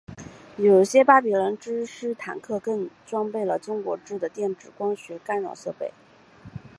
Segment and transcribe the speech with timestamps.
[0.57, 5.93] 有些巴比伦之狮坦克更装备了中国制的电子光学干扰设备。